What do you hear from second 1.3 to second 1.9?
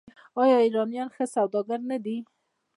سوداګر